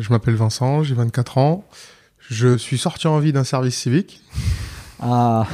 je 0.00 0.10
m'appelle 0.10 0.34
Vincent, 0.34 0.82
j'ai 0.82 0.94
24 0.94 1.38
ans. 1.38 1.64
Je 2.28 2.56
suis 2.56 2.78
sorti 2.78 3.06
en 3.06 3.18
vie 3.18 3.32
d'un 3.32 3.44
service 3.44 3.76
civique. 3.76 4.22
Ah 5.00 5.46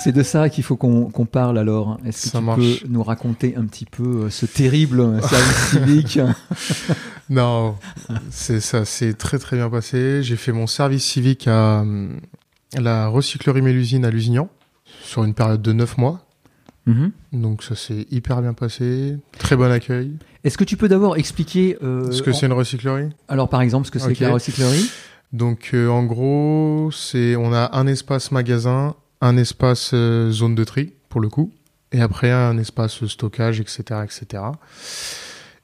C'est 0.00 0.12
de 0.12 0.22
ça 0.22 0.48
qu'il 0.48 0.62
faut 0.62 0.76
qu'on 0.76 1.26
parle 1.26 1.58
alors. 1.58 1.98
Est-ce 2.04 2.30
que 2.30 2.38
tu 2.38 2.44
peux 2.44 2.88
nous 2.88 3.02
raconter 3.02 3.56
un 3.56 3.64
petit 3.64 3.86
peu 3.86 4.26
euh, 4.26 4.30
ce 4.30 4.46
terrible 4.46 5.20
service 5.22 5.70
civique? 5.70 6.20
Non, 7.28 7.74
c'est 8.30 8.60
ça, 8.60 8.84
c'est 8.84 9.14
très 9.14 9.38
très 9.40 9.56
bien 9.56 9.68
passé. 9.68 10.22
J'ai 10.22 10.36
fait 10.36 10.52
mon 10.52 10.68
service 10.68 11.04
civique 11.04 11.48
à, 11.48 11.84
la 12.74 13.08
recyclerie 13.08 13.62
Mélusine 13.62 14.04
à 14.04 14.10
Lusignan 14.10 14.48
sur 15.02 15.24
une 15.24 15.34
période 15.34 15.62
de 15.62 15.72
9 15.72 15.98
mois. 15.98 16.25
Mhm. 16.86 17.10
Donc 17.32 17.62
ça 17.62 17.74
s'est 17.74 18.06
hyper 18.10 18.40
bien 18.42 18.54
passé, 18.54 19.18
très 19.38 19.56
bon 19.56 19.70
accueil. 19.70 20.12
Est-ce 20.44 20.56
que 20.56 20.64
tu 20.64 20.76
peux 20.76 20.88
d'abord 20.88 21.16
expliquer 21.16 21.76
euh, 21.82 22.10
ce 22.12 22.22
que 22.22 22.32
c'est 22.32 22.46
une 22.46 22.52
recyclerie? 22.52 23.10
Alors 23.28 23.48
par 23.48 23.60
exemple, 23.60 23.86
ce 23.86 23.90
que 23.90 23.98
c'est 23.98 24.14
que 24.14 24.24
la 24.24 24.32
recyclerie? 24.32 24.88
Donc 25.32 25.70
euh, 25.74 25.88
en 25.88 26.04
gros, 26.04 26.90
c'est 26.92 27.34
on 27.34 27.52
a 27.52 27.76
un 27.76 27.88
espace 27.88 28.30
magasin, 28.30 28.94
un 29.20 29.36
espace 29.36 29.90
euh, 29.92 30.30
zone 30.30 30.54
de 30.54 30.62
tri 30.62 30.92
pour 31.08 31.20
le 31.20 31.28
coup, 31.28 31.52
et 31.90 32.00
après 32.00 32.30
un 32.30 32.56
espace 32.58 33.04
stockage, 33.06 33.60
etc., 33.60 33.82
etc. 34.04 34.44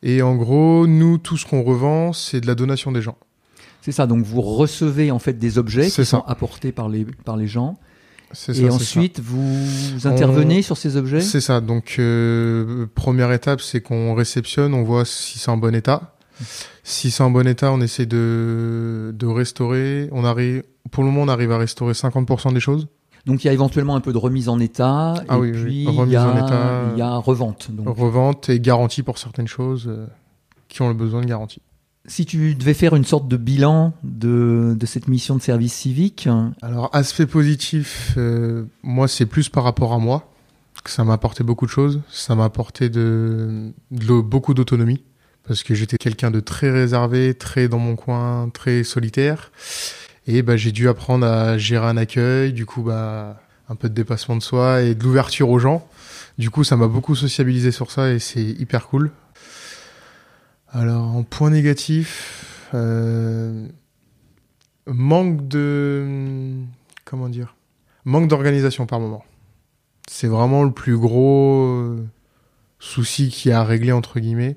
Et 0.03 0.23
en 0.23 0.35
gros, 0.35 0.89
nous, 0.89 1.19
tout 1.19 1.37
ce 1.37 1.47
qu'on 1.47 1.63
revend, 1.63 2.13
c'est 2.13 2.41
de 2.41 2.49
la 2.49 2.57
donation 2.57 2.91
des 2.91 3.03
gens. 3.03 3.17
C'est 3.83 3.93
ça. 3.93 4.09
Donc 4.09 4.25
vous 4.25 4.41
recevez 4.41 5.13
en 5.13 5.21
fait 5.21 5.35
des 5.35 5.59
objets 5.59 5.89
qui 5.89 6.05
sont 6.05 6.25
apportés 6.27 6.73
par 6.73 6.89
les 6.89 7.05
par 7.05 7.37
les 7.37 7.47
gens 7.47 7.79
et 8.49 8.69
ensuite, 8.71 9.21
vous 9.21 10.07
intervenez 10.07 10.63
sur 10.63 10.77
ces 10.77 10.97
objets 10.97 11.21
C'est 11.21 11.41
ça. 11.41 11.61
Donc, 11.61 11.97
euh, 11.99 12.87
première 12.95 13.33
étape, 13.33 13.61
c'est 13.61 13.81
qu'on 13.81 14.15
réceptionne, 14.15 14.75
on 14.75 14.83
voit 14.83 15.05
si 15.05 15.39
c'est 15.39 15.51
en 15.51 15.57
bon 15.57 15.75
état. 15.75 16.15
Si 16.83 17.11
c'est 17.11 17.23
en 17.23 17.31
bon 17.31 17.47
état, 17.47 17.73
on 17.73 17.81
essaie 17.81 18.07
de, 18.07 19.15
de 19.15 19.27
restaurer. 19.27 20.09
On 20.13 20.25
arrive, 20.25 20.63
pour 20.91 21.05
le 21.05 21.11
moment, 21.11 21.23
on 21.23 21.29
arrive 21.29 21.53
à 21.53 21.59
restaurer 21.59 21.93
50% 21.93 22.53
des 22.53 22.61
choses. 22.61 22.89
Donc 23.25 23.45
il 23.45 23.47
y 23.47 23.51
a 23.51 23.53
éventuellement 23.53 23.95
un 23.95 24.01
peu 24.01 24.13
de 24.13 24.19
remise 24.19 24.49
en 24.49 24.59
état. 24.59 25.15
Ah 25.29 25.39
et 25.39 25.53
puis 25.53 25.85
il 25.85 26.11
y, 26.11 26.17
a, 26.17 26.91
il 26.93 26.99
y 26.99 27.03
a 27.03 27.17
revente. 27.19 27.71
Donc. 27.71 27.97
Revente 27.97 28.49
et 28.49 28.59
garantie 28.59 29.05
pour 29.05 29.19
certaines 29.19 29.47
choses 29.47 29.87
euh, 29.87 30.07
qui 30.69 30.83
ont 30.83 30.89
le 30.89 30.95
besoin 30.95 31.21
de 31.21 31.27
garantie. 31.27 31.63
Si 32.07 32.27
tu 32.27 32.55
devais 32.55 32.75
faire 32.75 32.97
une 32.97 33.05
sorte 33.05 33.29
de 33.29 33.37
bilan 33.37 33.95
de, 34.03 34.77
cette 34.85 35.07
mission 35.07 35.37
de 35.37 35.43
service 35.43 35.73
civique 35.73 36.29
Alors, 36.61 36.91
aspect 36.93 37.27
positif, 37.27 38.15
euh, 38.17 38.65
moi, 38.83 39.07
c'est 39.07 39.27
plus 39.27 39.49
par 39.49 39.65
rapport 39.65 39.93
à 39.93 39.99
moi 39.99 40.29
ça 40.91 41.05
m'a 41.05 41.13
apporté 41.13 41.45
beaucoup 41.45 41.67
de 41.67 41.71
choses. 41.71 42.01
Ça 42.11 42.35
m'a 42.35 42.45
apporté 42.45 42.89
de 42.89 43.73
beaucoup 43.91 44.55
d'autonomie 44.55 45.03
parce 45.47 45.63
que 45.63 45.75
j'étais 45.75 45.97
quelqu'un 45.97 46.31
de 46.31 46.41
très 46.41 46.71
réservé, 46.71 47.35
très 47.35 47.69
dans 47.69 47.79
mon 47.79 47.97
coin, 47.97 48.49
très 48.53 48.85
solitaire. 48.85 49.51
Et 50.27 50.43
bah, 50.43 50.57
j'ai 50.57 50.73
dû 50.73 50.89
apprendre 50.89 51.27
à 51.27 51.59
gérer 51.59 51.87
un 51.87 51.97
accueil, 51.97 52.53
du 52.53 52.65
coup, 52.65 52.83
bah, 52.83 53.41
un 53.69 53.75
peu 53.75 53.89
de 53.89 53.95
dépassement 53.95 54.37
de 54.37 54.43
soi 54.43 54.83
et 54.83 54.95
de 54.95 55.03
l'ouverture 55.03 55.51
aux 55.51 55.59
gens. 55.59 55.87
Du 56.39 56.51
coup, 56.51 56.65
ça 56.65 56.77
m'a 56.77 56.87
beaucoup 56.87 57.17
sociabilisé 57.17 57.73
sur 57.73 57.91
ça 57.91 58.11
et 58.11 58.19
c'est 58.19 58.43
hyper 58.43 58.87
cool. 58.87 59.11
Alors, 60.75 61.15
en 61.15 61.23
point 61.23 61.51
négatif, 61.51 62.69
euh, 62.73 63.69
manque 64.87 65.47
de. 65.47 66.55
Comment 67.05 67.29
dire 67.29 67.55
Manque 68.07 68.29
d'organisation 68.29 68.87
par 68.87 68.99
moment. 68.99 69.23
C'est 70.09 70.29
vraiment 70.29 70.65
le 70.65 70.73
plus 70.73 70.97
gros 70.97 71.67
euh, 71.67 72.07
souci 72.79 73.29
qu'il 73.29 73.51
y 73.51 73.55
a 73.55 73.61
à 73.61 73.65
régler, 73.65 73.93
entre 73.93 74.19
guillemets. 74.19 74.57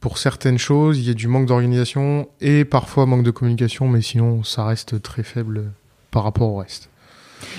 Pour 0.00 0.16
certaines 0.16 0.58
choses, 0.58 0.98
il 0.98 1.04
y 1.04 1.10
a 1.10 1.14
du 1.14 1.28
manque 1.28 1.46
d'organisation 1.46 2.28
et 2.40 2.64
parfois 2.64 3.04
manque 3.04 3.22
de 3.22 3.30
communication, 3.30 3.88
mais 3.88 4.00
sinon, 4.00 4.42
ça 4.42 4.64
reste 4.64 5.00
très 5.02 5.22
faible 5.22 5.72
par 6.10 6.24
rapport 6.24 6.50
au 6.50 6.56
reste. 6.56 6.88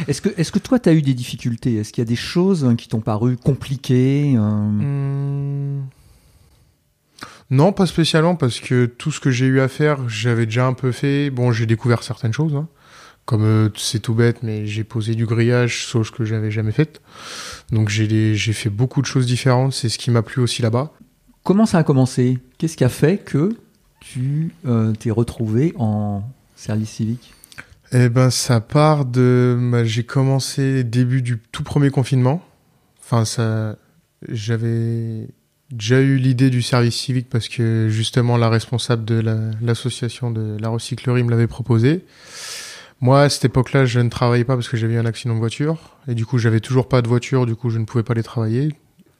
Est-ce 0.07 0.21
que, 0.21 0.29
est 0.37 0.51
que 0.51 0.59
toi, 0.59 0.79
tu 0.79 0.89
as 0.89 0.93
eu 0.93 1.01
des 1.01 1.13
difficultés? 1.13 1.75
Est-ce 1.75 1.93
qu'il 1.93 2.01
y 2.01 2.07
a 2.07 2.09
des 2.09 2.15
choses 2.15 2.75
qui 2.77 2.87
t'ont 2.87 2.99
paru 3.01 3.37
compliquées 3.37 4.33
euh 4.35 4.39
hum, 4.39 5.83
non, 7.49 7.71
pas 7.71 7.85
spécialement, 7.85 8.35
parce 8.35 8.59
que 8.59 8.85
tout 8.85 9.11
ce 9.11 9.19
que 9.19 9.29
j'ai 9.29 9.45
eu 9.45 9.59
à 9.59 9.67
faire, 9.67 10.07
j'avais 10.09 10.45
déjà 10.45 10.65
un 10.65 10.73
peu 10.73 10.91
fait. 10.91 11.29
Bon, 11.29 11.51
j'ai 11.51 11.65
découvert 11.65 12.03
certaines 12.03 12.33
choses, 12.33 12.55
hein. 12.55 12.67
comme 13.25 13.43
euh, 13.43 13.69
c'est 13.75 13.99
tout 13.99 14.13
bête, 14.13 14.43
mais 14.43 14.65
j'ai 14.65 14.83
posé 14.83 15.15
du 15.15 15.25
grillage, 15.25 15.75
chose 15.75 16.09
que 16.09 16.25
j'avais 16.25 16.51
jamais 16.51 16.71
faite. 16.71 17.01
Donc 17.71 17.89
j'ai 17.89 18.35
fait 18.35 18.69
beaucoup 18.69 19.01
de 19.01 19.05
choses 19.05 19.25
différentes, 19.25 19.73
c'est 19.73 19.89
ce 19.89 19.97
qui 19.97 20.11
m'a 20.11 20.21
plu 20.21 20.41
aussi 20.41 20.61
là-bas. 20.61 20.93
Comment 21.43 21.65
ça 21.65 21.79
a 21.79 21.83
commencé? 21.83 22.39
Qu'est-ce 22.57 22.77
qui 22.77 22.85
a 22.85 22.89
fait 22.89 23.17
que 23.17 23.57
tu 23.99 24.53
euh, 24.65 24.93
t'es 24.93 25.11
retrouvé 25.11 25.73
en 25.77 26.23
service 26.55 26.89
civique? 26.89 27.33
Eh 27.91 28.09
ben, 28.09 28.29
ça 28.29 28.61
part 28.61 29.05
de. 29.05 29.57
Bah, 29.71 29.83
j'ai 29.83 30.03
commencé 30.03 30.83
début 30.83 31.21
du 31.21 31.37
tout 31.51 31.63
premier 31.63 31.91
confinement. 31.91 32.43
Enfin, 33.03 33.25
ça. 33.25 33.75
J'avais 34.29 35.27
déjà 35.73 35.99
eu 35.99 36.17
l'idée 36.17 36.49
du 36.49 36.61
service 36.61 36.95
civique 36.95 37.27
parce 37.29 37.49
que 37.49 37.87
justement 37.89 38.37
la 38.37 38.49
responsable 38.49 39.05
de 39.05 39.23
l'association 39.61 40.31
de 40.31 40.57
la 40.59 40.69
recyclerie 40.69 41.23
me 41.23 41.31
l'avait 41.31 41.47
proposé. 41.47 42.05
Moi, 43.01 43.23
à 43.23 43.29
cette 43.29 43.43
époque-là, 43.45 43.85
je 43.85 43.99
ne 43.99 44.07
travaillais 44.07 44.45
pas 44.45 44.55
parce 44.55 44.69
que 44.69 44.77
j'avais 44.77 44.93
eu 44.93 44.97
un 44.97 45.05
accident 45.05 45.33
de 45.33 45.39
voiture. 45.39 45.97
Et 46.07 46.15
du 46.15 46.25
coup, 46.25 46.37
j'avais 46.37 46.61
toujours 46.61 46.87
pas 46.87 47.01
de 47.01 47.07
voiture, 47.09 47.45
du 47.45 47.53
coup, 47.53 47.69
je 47.69 47.77
ne 47.77 47.83
pouvais 47.83 48.03
pas 48.03 48.13
les 48.13 48.23
travailler, 48.23 48.71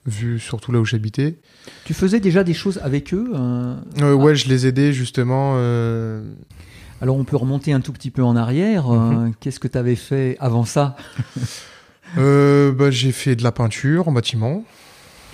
vu 0.06 0.40
surtout 0.40 0.72
là 0.72 0.80
où 0.80 0.86
j'habitais. 0.86 1.36
Tu 1.84 1.94
faisais 1.94 2.22
déjà 2.22 2.46
des 2.46 2.54
choses 2.54 2.80
avec 2.82 3.14
eux 3.14 3.32
euh, 3.36 3.76
euh, 4.02 4.14
Ouais, 4.14 4.36
je 4.36 4.48
les 4.48 4.68
aidais 4.68 4.94
justement. 4.94 5.56
Euh, 5.58 6.24
Alors, 7.02 7.18
on 7.18 7.26
peut 7.26 7.36
remonter 7.36 7.74
un 7.74 7.82
tout 7.82 7.92
petit 7.92 8.10
peu 8.10 8.24
en 8.24 8.38
arrière. 8.38 8.88
Mhm. 8.88 9.34
Qu'est-ce 9.42 9.60
que 9.60 9.68
tu 9.68 9.78
avais 9.78 9.96
fait 9.98 10.38
avant 10.40 10.64
ça? 10.64 10.96
Bah, 12.16 12.90
J'ai 12.90 13.12
fait 13.12 13.36
de 13.36 13.44
la 13.44 13.52
peinture 13.52 14.08
en 14.08 14.14
bâtiment. 14.14 14.64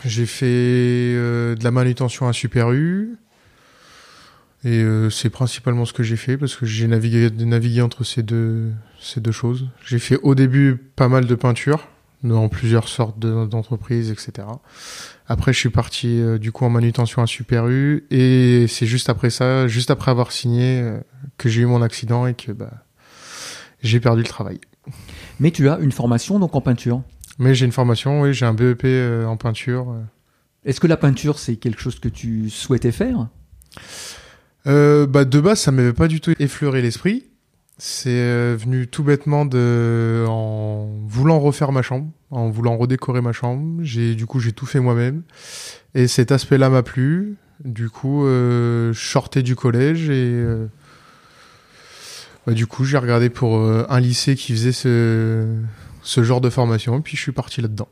J'ai 0.05 0.25
fait 0.25 0.45
euh, 0.47 1.55
de 1.55 1.63
la 1.63 1.71
manutention 1.71 2.27
à 2.27 2.33
Super 2.33 2.71
U. 2.71 3.17
Et 4.65 4.81
euh, 4.81 5.09
c'est 5.09 5.29
principalement 5.29 5.85
ce 5.85 5.93
que 5.93 6.03
j'ai 6.03 6.17
fait 6.17 6.37
parce 6.37 6.55
que 6.55 6.65
j'ai 6.65 6.87
navigué, 6.87 7.29
navigué 7.31 7.81
entre 7.81 8.03
ces 8.03 8.23
deux, 8.23 8.71
ces 8.99 9.21
deux 9.21 9.31
choses. 9.31 9.69
J'ai 9.85 9.99
fait 9.99 10.17
au 10.21 10.35
début 10.35 10.75
pas 10.75 11.07
mal 11.07 11.25
de 11.25 11.35
peinture 11.35 11.87
dans 12.23 12.49
plusieurs 12.49 12.89
sortes 12.89 13.17
d'entreprises, 13.19 14.11
etc. 14.11 14.47
Après, 15.27 15.53
je 15.53 15.59
suis 15.59 15.69
parti 15.69 16.19
euh, 16.19 16.37
du 16.37 16.51
coup 16.51 16.65
en 16.65 16.69
manutention 16.69 17.21
à 17.21 17.27
Super 17.27 17.69
U 17.69 18.05
et 18.11 18.65
c'est 18.67 18.85
juste 18.85 19.09
après 19.09 19.29
ça, 19.29 19.69
juste 19.69 19.91
après 19.91 20.11
avoir 20.11 20.33
signé, 20.33 20.83
que 21.37 21.47
j'ai 21.47 21.61
eu 21.61 21.65
mon 21.65 21.81
accident 21.81 22.27
et 22.27 22.33
que 22.33 22.51
bah, 22.51 22.83
j'ai 23.81 24.01
perdu 24.01 24.23
le 24.23 24.27
travail. 24.27 24.59
Mais 25.39 25.51
tu 25.51 25.69
as 25.69 25.79
une 25.79 25.93
formation 25.93 26.39
donc 26.39 26.53
en 26.55 26.61
peinture? 26.61 27.01
Mais 27.39 27.55
j'ai 27.55 27.65
une 27.65 27.71
formation, 27.71 28.21
oui, 28.21 28.33
j'ai 28.33 28.45
un 28.45 28.53
BEP 28.53 28.81
euh, 28.83 29.25
en 29.25 29.37
peinture. 29.37 29.91
Euh. 29.91 30.01
Est-ce 30.65 30.81
que 30.81 30.87
la 30.87 30.97
peinture, 30.97 31.39
c'est 31.39 31.55
quelque 31.55 31.81
chose 31.81 31.97
que 31.97 32.09
tu 32.09 32.49
souhaitais 32.49 32.91
faire? 32.91 33.29
Euh, 34.67 35.07
bah, 35.07 35.23
De 35.23 35.39
base, 35.39 35.61
ça 35.61 35.71
m'avait 35.71 35.93
pas 35.93 36.09
du 36.09 36.19
tout 36.19 36.33
effleuré 36.37 36.81
l'esprit. 36.81 37.25
C'est 37.77 38.55
venu 38.57 38.87
tout 38.87 39.03
bêtement 39.03 39.45
de 39.45 40.25
en 40.27 40.89
voulant 41.07 41.39
refaire 41.39 41.71
ma 41.71 41.81
chambre, 41.81 42.09
en 42.29 42.49
voulant 42.49 42.75
redécorer 42.75 43.21
ma 43.21 43.31
chambre. 43.31 43.81
J'ai 43.83 44.15
du 44.15 44.25
coup 44.25 44.41
j'ai 44.41 44.51
tout 44.51 44.65
fait 44.65 44.81
moi-même 44.81 45.21
et 45.95 46.07
cet 46.09 46.33
aspect-là 46.33 46.69
m'a 46.69 46.83
plu. 46.83 47.37
Du 47.63 47.89
coup, 47.89 48.25
je 48.25 48.91
sortais 48.93 49.43
du 49.43 49.55
collège 49.55 50.09
et 50.09 50.43
bah, 52.45 52.51
du 52.51 52.67
coup 52.67 52.83
j'ai 52.83 52.97
regardé 52.97 53.29
pour 53.29 53.57
un 53.57 53.99
lycée 54.01 54.35
qui 54.35 54.51
faisait 54.51 54.73
ce 54.73 55.47
ce 56.09 56.23
genre 56.23 56.41
de 56.41 56.49
formation, 56.49 56.97
et 56.97 57.01
puis 57.01 57.15
je 57.15 57.21
suis 57.21 57.31
parti 57.31 57.61
là-dedans. 57.61 57.87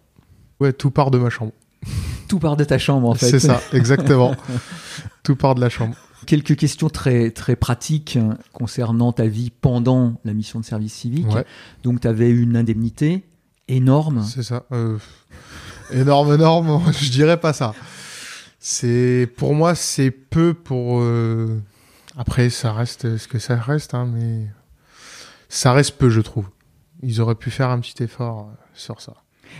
Ouais, 0.59 0.73
tout 0.73 0.89
part 0.89 1.11
de 1.11 1.19
ma 1.19 1.29
chambre. 1.29 1.51
Tout 2.27 2.39
part 2.39 2.57
de 2.57 2.65
ta 2.65 2.77
chambre, 2.77 3.07
en 3.07 3.13
fait. 3.13 3.29
C'est 3.29 3.39
ça, 3.39 3.61
exactement. 3.71 4.35
tout 5.23 5.37
part 5.37 5.55
de 5.55 5.61
la 5.61 5.69
chambre. 5.69 5.95
Quelques 6.25 6.57
questions 6.57 6.89
très, 6.89 7.31
très 7.31 7.55
pratiques 7.55 8.19
concernant 8.51 9.13
ta 9.13 9.27
vie 9.27 9.49
pendant 9.49 10.19
la 10.25 10.33
mission 10.33 10.59
de 10.59 10.65
service 10.65 10.93
civique. 10.93 11.27
Donc, 11.83 12.01
tu 12.01 12.07
avais 12.09 12.29
une 12.29 12.57
indemnité 12.57 13.23
énorme. 13.69 14.25
C'est 14.25 14.43
ça. 14.43 14.65
Euh, 14.73 14.97
énorme, 15.93 16.33
énorme, 16.33 16.81
je 16.99 17.09
dirais 17.11 17.39
pas 17.39 17.53
ça. 17.53 17.73
C'est 18.59 19.31
Pour 19.37 19.53
moi, 19.53 19.73
c'est 19.73 20.11
peu 20.11 20.53
pour. 20.53 20.99
Euh, 20.99 21.61
après, 22.17 22.49
ça 22.49 22.73
reste 22.73 23.15
ce 23.15 23.27
que 23.29 23.39
ça 23.39 23.55
reste, 23.55 23.93
hein, 23.93 24.05
mais 24.11 24.47
ça 25.47 25.71
reste 25.71 25.97
peu, 25.97 26.09
je 26.09 26.19
trouve 26.19 26.49
ils 27.01 27.21
auraient 27.21 27.35
pu 27.35 27.51
faire 27.51 27.69
un 27.69 27.79
petit 27.79 28.03
effort 28.03 28.49
euh, 28.51 28.55
sur 28.73 29.01
ça. 29.01 29.13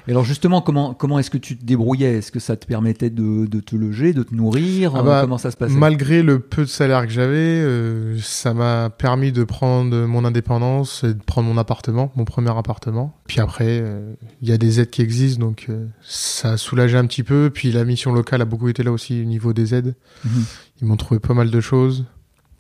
Et 0.07 0.11
alors 0.11 0.23
justement, 0.23 0.61
comment, 0.61 0.93
comment 0.93 1.19
est-ce 1.19 1.29
que 1.29 1.37
tu 1.37 1.57
te 1.57 1.65
débrouillais? 1.65 2.17
Est-ce 2.17 2.31
que 2.31 2.39
ça 2.39 2.55
te 2.55 2.65
permettait 2.65 3.09
de, 3.09 3.45
de, 3.45 3.59
te 3.59 3.75
loger, 3.75 4.13
de 4.13 4.23
te 4.23 4.33
nourrir? 4.33 4.93
Ah 4.95 5.03
bah, 5.03 5.21
Comment 5.21 5.37
ça 5.37 5.51
se 5.51 5.57
passait? 5.57 5.73
Malgré 5.73 6.23
le 6.23 6.39
peu 6.39 6.63
de 6.63 6.69
salaire 6.69 7.05
que 7.05 7.11
j'avais, 7.11 7.35
euh, 7.35 8.17
ça 8.19 8.53
m'a 8.53 8.89
permis 8.89 9.31
de 9.31 9.43
prendre 9.43 10.05
mon 10.05 10.25
indépendance 10.25 11.03
et 11.03 11.13
de 11.13 11.21
prendre 11.21 11.47
mon 11.47 11.57
appartement, 11.57 12.11
mon 12.15 12.25
premier 12.25 12.57
appartement. 12.57 13.17
Puis 13.27 13.39
après, 13.39 13.81
euh, 13.81 14.13
il 14.41 14.49
y 14.49 14.51
a 14.51 14.57
des 14.57 14.79
aides 14.79 14.89
qui 14.89 15.01
existent, 15.01 15.45
donc 15.45 15.65
euh, 15.69 15.87
ça 16.01 16.51
a 16.51 16.57
soulagé 16.57 16.97
un 16.97 17.05
petit 17.05 17.23
peu. 17.23 17.49
Puis 17.53 17.71
la 17.71 17.83
mission 17.83 18.13
locale 18.13 18.41
a 18.41 18.45
beaucoup 18.45 18.69
été 18.69 18.83
là 18.83 18.91
aussi 18.91 19.21
au 19.21 19.25
niveau 19.25 19.53
des 19.53 19.75
aides. 19.75 19.95
Mhm. 20.23 20.43
Ils 20.81 20.87
m'ont 20.87 20.97
trouvé 20.97 21.19
pas 21.19 21.33
mal 21.33 21.49
de 21.49 21.59
choses, 21.59 22.05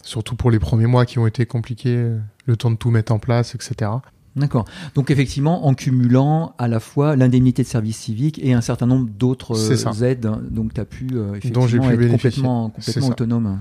surtout 0.01 0.35
pour 0.35 0.51
les 0.51 0.59
premiers 0.59 0.87
mois 0.87 1.05
qui 1.05 1.19
ont 1.19 1.27
été 1.27 1.45
compliqués, 1.45 2.11
le 2.45 2.57
temps 2.57 2.71
de 2.71 2.75
tout 2.77 2.89
mettre 2.89 3.11
en 3.11 3.19
place, 3.19 3.53
etc. 3.53 3.91
D'accord. 4.37 4.65
Donc 4.93 5.09
effectivement, 5.09 5.65
en 5.65 5.73
cumulant 5.73 6.53
à 6.59 6.67
la 6.67 6.79
fois 6.79 7.15
l'indemnité 7.15 7.63
de 7.63 7.67
service 7.67 7.97
civique 7.97 8.39
et 8.41 8.53
un 8.53 8.61
certain 8.61 8.85
nombre 8.85 9.09
d'autres 9.09 9.71
euh, 9.71 10.03
aides, 10.03 10.29
donc 10.51 10.75
tu 10.75 10.81
as 10.81 10.85
pu 10.85 11.07
euh, 11.13 11.33
effectivement 11.35 11.65
être 11.67 12.11
complètement, 12.11 12.69
complètement 12.69 13.07
autonome. 13.07 13.59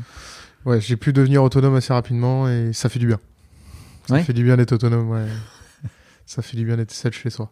Ouais, 0.67 0.81
j'ai 0.81 0.97
pu 0.97 1.13
devenir 1.13 1.43
autonome 1.43 1.75
assez 1.77 1.93
rapidement 1.93 2.49
et 2.49 2.73
ça 2.73 2.89
fait 2.89 2.99
du 2.99 3.07
bien. 3.07 3.19
Ça 4.07 4.23
fait 4.23 4.35
du 4.35 4.45
bien 4.45 4.57
d'être 4.57 4.73
autonome, 4.73 5.11
ouais. 5.11 5.27
ça 6.27 6.43
fait 6.43 6.57
du 6.57 6.65
bien 6.67 6.77
d'être 6.77 6.93
seul 6.93 7.13
chez 7.13 7.31
soi. 7.31 7.51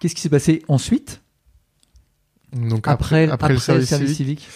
Qu'est-ce 0.00 0.14
qui 0.14 0.20
s'est 0.20 0.28
passé 0.28 0.62
ensuite? 0.68 1.22
Donc 2.52 2.88
après, 2.88 3.28
après, 3.28 3.52
le 3.52 3.58
service, 3.58 4.14
civique. 4.14 4.48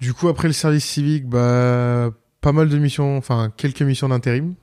Du 0.00 0.12
coup, 0.12 0.28
après 0.28 0.48
le 0.48 0.54
service 0.54 0.84
civique, 0.84 1.28
bah, 1.28 2.10
pas 2.40 2.52
mal 2.52 2.68
de 2.68 2.76
missions, 2.76 3.16
enfin 3.16 3.52
quelques 3.56 3.82
missions 3.82 4.08
d'intérim 4.08 4.54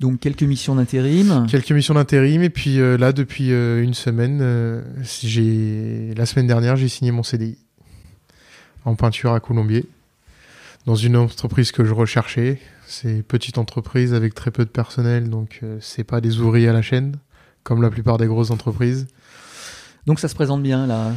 donc 0.00 0.20
quelques 0.20 0.42
missions 0.42 0.74
d'intérim. 0.74 1.46
Quelques 1.48 1.70
missions 1.70 1.94
d'intérim 1.94 2.42
et 2.42 2.50
puis 2.50 2.80
euh, 2.80 2.96
là 2.96 3.12
depuis 3.12 3.52
euh, 3.52 3.82
une 3.82 3.94
semaine, 3.94 4.40
euh, 4.42 4.82
j'ai 5.02 6.12
la 6.16 6.26
semaine 6.26 6.46
dernière 6.46 6.76
j'ai 6.76 6.88
signé 6.88 7.12
mon 7.12 7.22
CDI 7.22 7.56
en 8.84 8.94
peinture 8.96 9.32
à 9.32 9.40
Colombier 9.40 9.86
dans 10.86 10.96
une 10.96 11.16
entreprise 11.16 11.70
que 11.70 11.84
je 11.84 11.94
recherchais. 11.94 12.60
C'est 12.86 13.10
une 13.10 13.22
petite 13.22 13.58
entreprise 13.58 14.12
avec 14.12 14.34
très 14.34 14.50
peu 14.50 14.64
de 14.64 14.70
personnel 14.70 15.30
donc 15.30 15.60
c'est 15.80 16.04
pas 16.04 16.20
des 16.20 16.40
ouvriers 16.40 16.68
à 16.68 16.72
la 16.72 16.82
chaîne 16.82 17.16
comme 17.62 17.80
la 17.80 17.90
plupart 17.90 18.18
des 18.18 18.26
grosses 18.26 18.50
entreprises. 18.50 19.06
Donc 20.06 20.18
ça 20.18 20.26
se 20.26 20.34
présente 20.34 20.64
bien 20.64 20.88
là. 20.88 21.12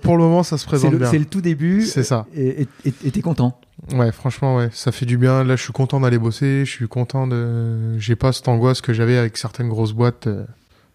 pour 0.00 0.16
le 0.16 0.22
moment, 0.22 0.42
ça 0.42 0.56
se 0.56 0.64
présente 0.64 0.94
bien. 0.94 1.10
C'est 1.10 1.18
le 1.18 1.26
tout 1.26 1.42
début. 1.42 1.82
C'est 1.82 2.02
ça. 2.02 2.26
Et 2.34 2.66
t'es 3.12 3.20
content. 3.20 3.60
Ouais, 3.92 4.10
franchement, 4.10 4.56
ouais, 4.56 4.70
ça 4.72 4.90
fait 4.90 5.06
du 5.06 5.18
bien. 5.18 5.44
Là, 5.44 5.56
je 5.56 5.62
suis 5.62 5.72
content 5.72 6.00
d'aller 6.00 6.18
bosser. 6.18 6.64
Je 6.64 6.70
suis 6.70 6.88
content 6.88 7.26
de. 7.26 7.98
J'ai 7.98 8.16
pas 8.16 8.32
cette 8.32 8.48
angoisse 8.48 8.80
que 8.80 8.92
j'avais 8.92 9.18
avec 9.18 9.36
certaines 9.36 9.68
grosses 9.68 9.92
boîtes 9.92 10.26
euh, 10.26 10.44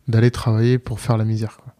d'aller 0.08 0.32
travailler 0.32 0.78
pour 0.80 1.00
faire 1.00 1.18
la 1.18 1.24
misère. 1.26 1.58
Quoi. 1.58 1.74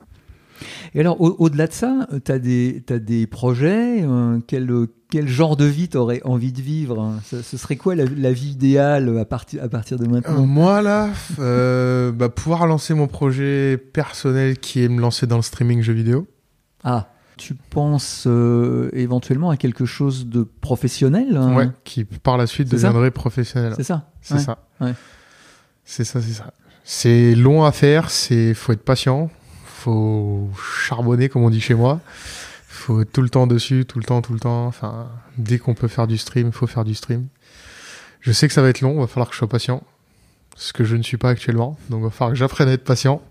Et 0.94 1.00
alors, 1.00 1.20
au-delà 1.20 1.66
de 1.66 1.74
ça, 1.74 2.08
tu 2.24 2.32
as 2.32 2.38
des, 2.38 2.84
as 2.90 3.00
des 3.00 3.26
projets 3.26 4.04
euh, 4.04 4.40
quel, 4.46 4.70
quel 5.10 5.28
genre 5.28 5.58
de 5.58 5.66
vie 5.66 5.90
tu 5.90 5.98
aurais 5.98 6.22
envie 6.24 6.52
de 6.52 6.62
vivre? 6.62 7.16
Ce 7.24 7.42
serait 7.58 7.78
quoi 7.78 7.96
la, 7.96 8.32
vie 8.32 8.52
idéale 8.52 9.18
à, 9.18 9.26
partir 9.26 9.64
à 9.64 9.70
partir 9.70 9.98
de 9.98 10.06
maintenant? 10.06 10.44
euh, 10.44 10.46
Moi, 10.46 10.84
là, 10.84 11.10
bah, 12.12 12.30
pouvoir 12.30 12.68
lancer 12.68 12.94
mon 12.94 13.08
projet 13.08 13.78
personnel 13.78 14.60
qui 14.60 14.84
est 14.84 14.88
me 14.88 15.02
lancer 15.02 15.26
dans 15.26 15.38
le 15.38 15.42
streaming 15.42 15.82
jeux 15.82 15.94
vidéo. 15.94 16.28
Ah 16.84 17.08
tu 17.38 17.56
penses 17.56 18.26
euh, 18.28 18.90
éventuellement 18.94 19.50
à 19.50 19.58
quelque 19.58 19.86
chose 19.86 20.28
de 20.28 20.44
professionnel 20.44 21.38
hein 21.38 21.56
Ouais, 21.56 21.70
qui 21.84 22.04
par 22.06 22.38
la 22.38 22.48
suite 22.48 22.70
deviendrait 22.70 23.12
professionnel. 23.12 23.74
C'est 23.76 23.84
ça. 23.84 24.10
C'est 24.22 24.40
ça. 24.40 24.60
C'est 25.84 26.04
ça, 26.04 26.22
c'est 26.22 26.34
ça. 26.34 26.54
C'est 26.84 27.36
long 27.36 27.64
à 27.64 27.72
faire, 27.72 28.10
c'est 28.10 28.54
faut 28.54 28.74
être 28.74 28.84
patient, 28.84 29.30
faut 29.66 30.50
charbonner 30.58 31.30
comme 31.30 31.44
on 31.44 31.50
dit 31.50 31.62
chez 31.62 31.76
moi. 31.76 32.00
Faut 32.68 33.02
être 33.02 33.12
tout 33.12 33.22
le 33.22 33.30
temps 33.30 33.48
dessus, 33.48 33.86
tout 33.86 34.00
le 34.00 34.06
temps, 34.06 34.22
tout 34.22 34.34
le 34.34 34.40
temps. 34.40 34.66
Enfin, 34.66 35.08
dès 35.38 35.60
qu'on 35.60 35.76
peut 35.76 35.88
faire 35.88 36.08
du 36.08 36.18
stream, 36.18 36.48
il 36.48 36.54
faut 36.54 36.68
faire 36.68 36.84
du 36.84 36.96
stream. 36.96 37.28
Je 38.22 38.32
sais 38.32 38.48
que 38.48 38.54
ça 38.54 38.62
va 38.62 38.70
être 38.70 38.82
long, 38.82 39.00
va 39.00 39.08
falloir 39.08 39.28
que 39.28 39.34
je 39.34 39.40
sois 39.40 39.50
patient 39.50 39.84
ce 40.56 40.74
que 40.74 40.84
je 40.84 40.96
ne 40.96 41.04
suis 41.04 41.18
pas 41.18 41.30
actuellement. 41.30 41.78
Donc 41.90 42.02
il 42.02 42.04
va 42.04 42.10
falloir 42.12 42.32
que 42.32 42.38
j'apprenne 42.38 42.70
à 42.70 42.74
être 42.74 42.84
patient. 42.84 43.22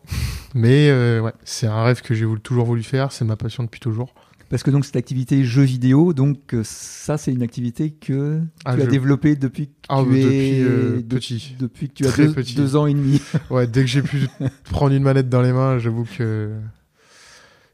Mais 0.55 0.88
euh, 0.91 1.20
ouais, 1.20 1.32
c'est 1.44 1.67
un 1.67 1.82
rêve 1.82 2.02
que 2.02 2.14
j'ai 2.14 2.26
toujours 2.43 2.67
voulu 2.67 2.82
faire, 2.82 3.12
c'est 3.12 3.25
ma 3.25 3.37
passion 3.37 3.62
depuis 3.62 3.81
toujours. 3.81 4.14
Parce 4.49 4.64
que 4.64 4.70
donc 4.73 4.85
cette 4.85 4.97
activité 4.97 5.44
jeu 5.44 5.62
vidéo, 5.62 6.12
donc 6.12 6.55
euh, 6.55 6.62
ça 6.64 7.17
c'est 7.17 7.32
une 7.32 7.43
activité 7.43 7.93
que 7.93 8.41
ah, 8.64 8.75
tu 8.75 8.82
as 8.82 8.87
développée 8.87 9.37
depuis 9.37 9.69
que 9.69 9.73
ah, 9.88 10.02
tu 10.05 10.20
es 10.20 10.61
euh, 10.61 11.00
petit, 11.08 11.55
depuis 11.61 11.88
que 11.88 11.94
tu 11.94 12.06
as 12.06 12.11
deux, 12.11 12.35
deux, 12.56 12.76
ans 12.76 12.87
et 12.87 12.94
demi. 12.94 13.23
ouais, 13.50 13.69
dès 13.69 13.82
que 13.82 13.87
j'ai 13.87 14.02
pu 14.02 14.26
prendre 14.64 14.93
une 14.93 15.05
manette 15.05 15.29
dans 15.29 15.41
les 15.41 15.52
mains, 15.52 15.79
j'avoue 15.79 16.05
que 16.19 16.50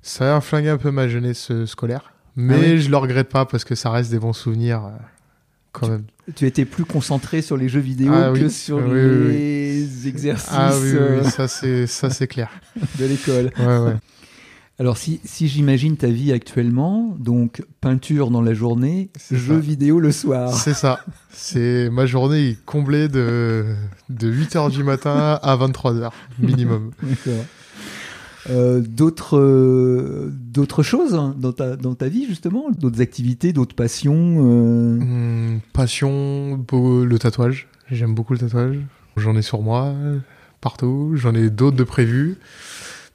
ça 0.02 0.36
a 0.36 0.40
flingué 0.42 0.68
un 0.68 0.76
peu 0.76 0.90
ma 0.90 1.08
jeunesse 1.08 1.50
scolaire. 1.64 2.12
Mais 2.38 2.72
ah 2.74 2.76
je 2.76 2.90
le 2.90 2.96
regrette 2.98 3.30
pas 3.30 3.46
parce 3.46 3.64
que 3.64 3.74
ça 3.74 3.90
reste 3.90 4.10
des 4.10 4.18
bons 4.18 4.34
souvenirs 4.34 4.90
tu, 6.34 6.46
étais 6.46 6.64
plus 6.64 6.84
concentré 6.84 7.42
sur 7.42 7.56
les 7.56 7.68
jeux 7.68 7.80
vidéo 7.80 8.12
ah 8.14 8.32
que 8.34 8.48
sur 8.48 8.80
les 8.80 10.08
exercices. 10.08 10.48
Ah 10.52 10.72
oui, 10.80 10.90
euh, 10.94 11.22
ça 11.24 11.48
c'est 11.48 11.86
ça 11.86 12.10
c'est 12.10 12.26
clair. 12.26 12.50
de 12.98 13.04
l'école. 13.06 13.52
Ouais, 13.58 13.94
Alors 14.78 14.98
si, 14.98 15.20
si 15.24 15.48
j'imagine 15.48 15.96
ta 15.96 16.08
vie 16.08 16.32
actuellement, 16.32 17.16
donc 17.18 17.64
peinture 17.80 18.30
dans 18.30 18.42
la 18.42 18.52
journée, 18.52 19.08
jeux 19.30 19.56
vidéo 19.56 20.00
le 20.00 20.12
soir. 20.12 20.52
C'est 20.52 20.74
ça. 20.74 21.00
C'est 21.30 21.88
ma 21.88 22.04
journée 22.04 22.58
comblée 22.66 23.08
de 23.08 23.64
de 24.10 24.30
8h 24.30 24.70
du 24.70 24.84
matin 24.84 25.38
à 25.42 25.56
23h 25.56 26.10
minimum. 26.38 26.90
D'accord. 27.02 27.44
Euh, 28.50 28.80
d'autres 28.80 29.38
euh, 29.38 30.30
d'autres 30.32 30.82
choses 30.82 31.12
dans 31.36 31.52
ta 31.52 31.74
dans 31.74 31.94
ta 31.94 32.08
vie 32.08 32.26
justement 32.26 32.70
d'autres 32.70 33.00
activités 33.00 33.52
d'autres 33.52 33.74
passions 33.74 34.36
euh... 34.38 34.98
Hmm, 35.00 35.60
passion 35.72 36.64
le 36.72 37.16
tatouage. 37.18 37.68
J'aime 37.90 38.14
beaucoup 38.14 38.34
le 38.34 38.38
tatouage. 38.38 38.78
J'en 39.16 39.36
ai 39.36 39.42
sur 39.42 39.62
moi 39.62 39.94
partout. 40.60 41.12
J'en 41.14 41.34
ai 41.34 41.50
d'autres 41.50 41.76
de 41.76 41.84
prévus. 41.84 42.36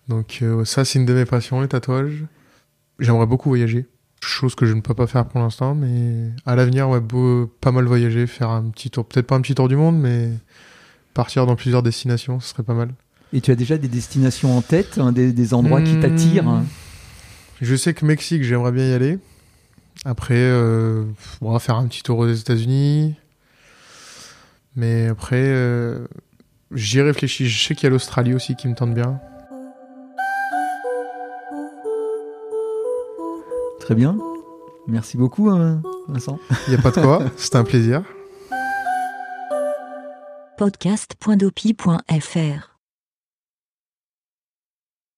Donc 0.09 0.43
ça 0.65 0.83
c'est 0.83 0.99
une 0.99 1.05
de 1.05 1.13
mes 1.13 1.25
passions 1.25 1.61
les 1.61 1.67
tatouages. 1.67 2.25
J'aimerais 2.99 3.25
beaucoup 3.25 3.49
voyager. 3.49 3.85
Chose 4.23 4.53
que 4.53 4.65
je 4.65 4.73
ne 4.73 4.81
peux 4.81 4.93
pas 4.93 5.07
faire 5.07 5.25
pour 5.25 5.39
l'instant 5.39 5.75
mais 5.75 6.29
à 6.45 6.55
l'avenir 6.55 6.89
ouais 6.89 7.01
pas 7.61 7.71
mal 7.71 7.85
voyager 7.85 8.27
faire 8.27 8.49
un 8.49 8.69
petit 8.69 8.89
tour. 8.89 9.05
Peut-être 9.05 9.27
pas 9.27 9.35
un 9.35 9.41
petit 9.41 9.55
tour 9.55 9.69
du 9.69 9.77
monde 9.77 9.97
mais 9.97 10.31
partir 11.13 11.45
dans 11.45 11.55
plusieurs 11.55 11.83
destinations 11.83 12.39
ce 12.39 12.49
serait 12.49 12.63
pas 12.63 12.73
mal 12.73 12.93
et 13.33 13.41
tu 13.41 13.51
as 13.51 13.55
déjà 13.55 13.77
des 13.77 13.87
destinations 13.87 14.57
en 14.57 14.61
tête, 14.61 14.97
hein, 14.97 15.11
des, 15.11 15.53
endroits 15.53 15.81
qui 15.81 15.99
t'attirent 15.99 16.47
hein 16.47 16.65
Je 17.61 17.75
sais 17.75 17.93
que 17.93 18.05
Mexique, 18.05 18.43
j'aimerais 18.43 18.71
bien 18.71 18.87
y 18.87 18.93
aller. 18.93 19.19
Après, 20.05 20.37
euh, 20.37 21.03
on 21.41 21.51
va 21.51 21.59
faire 21.59 21.75
un 21.75 21.87
petit 21.87 22.03
tour 22.03 22.19
aux 22.19 22.31
États-Unis. 22.31 23.15
Mais 24.75 25.07
après, 25.07 25.43
euh, 25.43 26.05
j'y 26.73 27.01
réfléchis. 27.01 27.47
Je 27.47 27.67
sais 27.67 27.75
qu'il 27.75 27.85
y 27.85 27.87
a 27.87 27.89
l'Australie 27.89 28.33
aussi 28.33 28.55
qui 28.55 28.67
me 28.67 28.75
tente 28.75 28.93
bien. 28.93 29.19
Très 33.79 33.95
bien. 33.95 34.17
Merci 34.87 35.17
beaucoup, 35.17 35.49
hein, 35.49 35.81
Vincent. 36.07 36.39
Il 36.67 36.73
n'y 36.73 36.79
a 36.79 36.81
pas 36.81 36.91
de 36.91 37.01
quoi. 37.01 37.23
C'était 37.37 37.57
un 37.57 37.63
plaisir. 37.63 38.03
podcast.dopi.fr 40.57 42.70